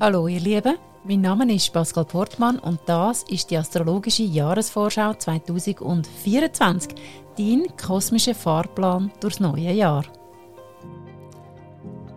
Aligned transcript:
Hallo 0.00 0.26
ihr 0.26 0.40
Lieben, 0.40 0.76
mein 1.04 1.20
Name 1.20 1.54
ist 1.54 1.72
Pascal 1.72 2.04
Portmann 2.04 2.58
und 2.58 2.80
das 2.86 3.22
ist 3.30 3.48
die 3.48 3.56
astrologische 3.56 4.24
Jahresvorschau 4.24 5.14
2024, 5.14 6.96
dein 7.38 7.64
kosmischer 7.80 8.34
Fahrplan 8.34 9.12
durchs 9.20 9.38
neue 9.38 9.72
Jahr. 9.72 10.04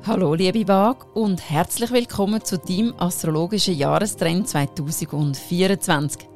Hallo 0.07 0.33
liebe 0.33 0.67
Waag 0.67 1.05
und 1.15 1.47
herzlich 1.51 1.91
willkommen 1.91 2.43
zu 2.43 2.57
deinem 2.57 2.95
astrologischen 2.97 3.77
Jahrestrend 3.77 4.47
2024. 4.47 6.27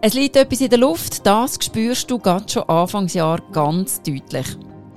Es 0.00 0.14
liegt 0.14 0.36
etwas 0.36 0.62
in 0.62 0.70
der 0.70 0.78
Luft, 0.78 1.26
das 1.26 1.58
spürst 1.60 2.10
du 2.10 2.18
ganz 2.18 2.52
schon 2.52 2.62
Anfangsjahr 2.62 3.42
ganz 3.52 4.00
deutlich. 4.00 4.46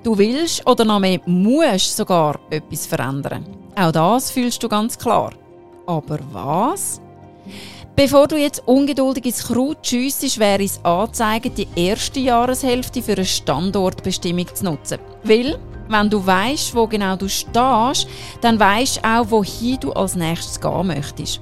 Du 0.04 0.18
willst 0.18 0.66
oder 0.66 0.86
noch 0.86 1.02
mehr 1.02 1.20
musst 1.26 1.98
sogar 1.98 2.40
etwas 2.50 2.86
verändern. 2.86 3.63
Auch 3.76 3.92
das 3.92 4.32
fühlst 4.32 4.62
du 4.62 4.70
ganz 4.70 4.98
klar. 4.98 5.32
Aber 5.86 6.20
was? 6.32 7.02
Bevor 7.96 8.28
du 8.28 8.38
jetzt 8.38 8.64
ungeduldig 8.66 9.26
ins 9.26 9.44
Kraut 9.44 9.86
schiessest, 9.86 10.40
wäre 10.40 10.64
es 10.64 10.84
anzeigen, 10.84 11.54
die 11.54 11.68
erste 11.76 12.20
Jahreshälfte 12.20 13.02
für 13.02 13.14
eine 13.14 13.26
Standortbestimmung 13.26 14.48
zu 14.54 14.66
nutzen. 14.66 15.00
Weil, 15.24 15.60
wenn 15.90 16.10
du 16.10 16.26
weißt, 16.26 16.74
wo 16.76 16.88
genau 16.88 17.16
du 17.16 17.30
stehst, 17.30 18.08
dann 18.42 18.60
weißt 18.60 18.98
du 18.98 19.08
auch, 19.08 19.30
wohin 19.30 19.80
du 19.80 19.92
als 19.94 20.16
nächstes 20.16 20.60
gehen 20.60 20.88
möchtest. 20.88 21.42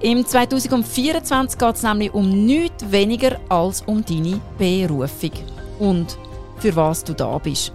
Im 0.00 0.24
2024 0.24 1.58
geht 1.58 1.74
es 1.74 1.82
nämlich 1.82 2.14
um 2.14 2.28
nichts 2.46 2.90
weniger 2.90 3.38
als 3.48 3.82
um 3.82 4.04
deine 4.04 4.40
Berufung 4.56 5.32
und 5.80 6.18
für 6.58 6.74
was 6.74 7.04
du 7.04 7.14
da 7.14 7.38
bist. 7.38 7.72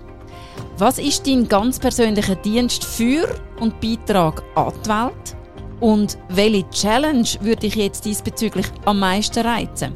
Was 0.77 0.97
ist 0.97 1.27
dein 1.27 1.47
ganz 1.47 1.79
persönlicher 1.79 2.35
Dienst 2.35 2.83
für 2.83 3.27
und 3.59 3.79
Beitrag 3.79 4.43
an 4.55 4.73
die 4.83 4.89
Welt? 4.89 5.37
Und 5.79 6.17
welche 6.29 6.69
Challenge 6.69 7.27
würde 7.41 7.61
dich 7.61 7.75
jetzt 7.75 8.05
diesbezüglich 8.05 8.67
am 8.85 8.99
meisten 8.99 9.45
reizen? 9.45 9.93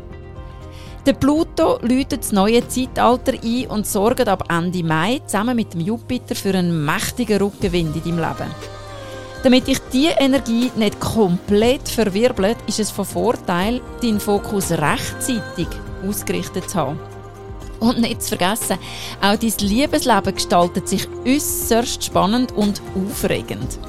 Der 1.06 1.14
Pluto 1.14 1.80
läutet 1.82 2.20
das 2.20 2.34
neue 2.34 2.68
Zeitalter 2.68 3.34
ein 3.42 3.68
und 3.68 3.88
sorgt 3.88 4.28
ab 4.28 4.44
Ende 4.50 4.84
Mai 4.84 5.22
zusammen 5.26 5.56
mit 5.56 5.74
dem 5.74 5.80
Jupiter 5.80 6.36
für 6.36 6.54
einen 6.54 6.84
mächtigen 6.84 7.38
Rückenwind 7.42 7.96
in 7.96 8.04
deinem 8.04 8.20
Leben. 8.20 8.52
Damit 9.42 9.68
dich 9.68 9.80
diese 9.94 10.16
Energie 10.20 10.70
nicht 10.76 11.00
komplett 11.00 11.88
verwirbelt, 11.88 12.58
ist 12.68 12.82
es 12.82 12.92
von 12.92 13.06
Vorteil, 13.06 13.80
deinen 14.02 14.20
Fokus 14.20 14.72
rechtzeitig 14.72 15.68
ausgerichtet 16.06 16.70
zu 16.70 16.78
haben. 16.78 17.00
Und 17.80 18.02
nicht 18.02 18.22
zu 18.22 18.38
vergessen, 18.38 18.78
auch 19.22 19.38
dein 19.38 19.54
Liebesleben 19.60 20.36
gestaltet 20.36 20.88
sich 20.88 21.08
äußerst 21.26 22.04
spannend 22.04 22.52
und 22.54 22.82
aufregend. 22.96 23.80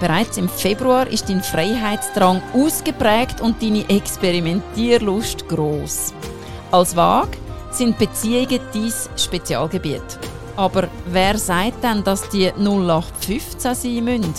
Bereits 0.00 0.36
im 0.38 0.48
Februar 0.48 1.08
ist 1.08 1.28
dein 1.28 1.42
Freiheitsdrang 1.42 2.40
ausgeprägt 2.54 3.40
und 3.40 3.60
deine 3.60 3.88
Experimentierlust 3.88 5.48
groß. 5.48 6.14
Als 6.70 6.94
Waag 6.94 7.28
sind 7.70 7.98
Beziehungen 7.98 8.60
dein 8.72 8.92
Spezialgebiet. 9.16 10.18
Aber 10.56 10.88
wer 11.06 11.38
sagt 11.38 11.84
denn, 11.84 12.02
dass 12.04 12.28
die 12.28 12.50
0815 12.52 13.74
sein 13.74 14.04
müssen? 14.04 14.34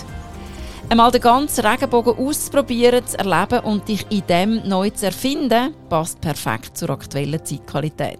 Einmal 0.89 1.11
den 1.11 1.21
ganzen 1.21 1.65
Regenbogen 1.65 2.17
auszuprobieren, 2.17 3.05
zu 3.05 3.17
erleben 3.17 3.59
und 3.59 3.87
dich 3.87 4.05
in 4.09 4.23
dem 4.27 4.67
neu 4.67 4.89
zu 4.89 5.05
erfinden, 5.05 5.75
passt 5.87 6.19
perfekt 6.19 6.77
zur 6.77 6.89
aktuellen 6.89 7.45
Zeitqualität. 7.45 8.19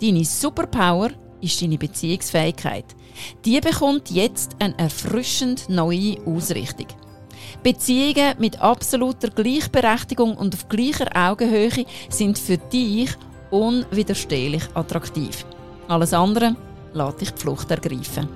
Deine 0.00 0.24
Superpower 0.24 1.10
ist 1.40 1.62
deine 1.62 1.78
Beziehungsfähigkeit. 1.78 2.84
Die 3.44 3.60
bekommt 3.60 4.10
jetzt 4.10 4.56
eine 4.58 4.76
erfrischend 4.78 5.68
neue 5.68 6.16
Ausrichtung. 6.26 6.88
Beziehungen 7.62 8.34
mit 8.38 8.60
absoluter 8.60 9.28
Gleichberechtigung 9.28 10.36
und 10.36 10.54
auf 10.54 10.68
gleicher 10.68 11.08
Augenhöhe 11.14 11.86
sind 12.08 12.38
für 12.38 12.58
dich 12.58 13.10
unwiderstehlich 13.50 14.64
attraktiv. 14.74 15.46
Alles 15.88 16.12
andere 16.12 16.56
lässt 16.92 17.20
dich 17.20 17.30
die 17.30 17.40
Flucht 17.40 17.70
ergreifen. 17.70 18.28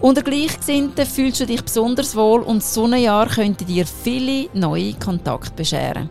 Unter 0.00 0.22
Gleichgesinnten 0.22 1.06
fühlst 1.06 1.40
du 1.40 1.46
dich 1.46 1.62
besonders 1.62 2.16
wohl 2.16 2.40
und 2.40 2.62
so 2.62 2.86
ein 2.86 3.00
Jahr 3.00 3.28
könnte 3.28 3.64
dir 3.64 3.86
viele 3.86 4.48
neue 4.52 4.94
Kontakte 4.94 5.52
bescheren. 5.54 6.10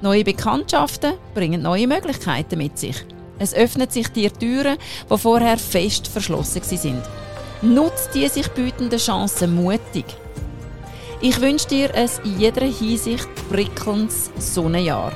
Neue 0.00 0.22
Bekanntschaften 0.22 1.14
bringen 1.34 1.62
neue 1.62 1.88
Möglichkeiten 1.88 2.58
mit 2.58 2.78
sich. 2.78 3.04
Es 3.42 3.54
öffnen 3.54 3.90
sich 3.90 4.06
dir 4.06 4.32
Türen, 4.32 4.78
die 5.10 5.18
vorher 5.18 5.58
fest 5.58 6.06
verschlossen 6.06 6.62
sind. 6.62 7.02
Nutz 7.60 8.08
die 8.14 8.28
sich 8.28 8.46
bietenden 8.52 9.00
Chancen 9.00 9.56
mutig. 9.56 10.04
Ich 11.20 11.40
wünsche 11.40 11.66
dir 11.66 11.92
ein 11.92 12.08
in 12.22 12.38
jeder 12.38 12.66
Hinsicht 12.66 13.28
prickelndes 13.50 14.30
Sonnenjahr. 14.38 15.12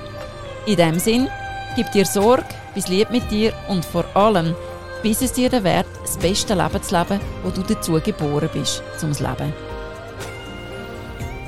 In 0.66 0.74
dem 0.74 0.98
Sinn, 0.98 1.28
gib 1.76 1.92
dir 1.92 2.04
Sorge, 2.04 2.48
bis 2.74 2.88
lieb 2.88 3.10
mit 3.12 3.30
dir 3.30 3.52
und 3.68 3.84
vor 3.84 4.04
allem, 4.16 4.56
bis 5.04 5.22
es 5.22 5.32
dir 5.32 5.48
den 5.48 5.62
Wert, 5.62 5.86
das 6.02 6.16
beste 6.16 6.54
Leben 6.54 6.82
zu 6.82 6.98
leben, 6.98 7.20
wo 7.44 7.50
du 7.50 7.62
dazu 7.62 8.00
geboren 8.00 8.50
bist, 8.52 8.82
zum 8.98 9.12
Leben. 9.12 9.52